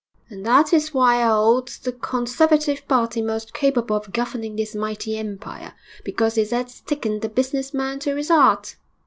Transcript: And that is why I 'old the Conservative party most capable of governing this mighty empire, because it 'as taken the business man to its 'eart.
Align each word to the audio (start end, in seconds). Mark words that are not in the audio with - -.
And 0.31 0.43
that 0.47 0.73
is 0.73 0.95
why 0.95 1.21
I 1.21 1.29
'old 1.29 1.67
the 1.83 1.91
Conservative 1.91 2.87
party 2.87 3.21
most 3.21 3.53
capable 3.53 3.95
of 3.97 4.11
governing 4.11 4.55
this 4.55 4.73
mighty 4.73 5.15
empire, 5.15 5.75
because 6.03 6.39
it 6.39 6.51
'as 6.51 6.81
taken 6.81 7.19
the 7.19 7.29
business 7.29 7.71
man 7.71 7.99
to 7.99 8.17
its 8.17 8.31
'eart. 8.31 8.77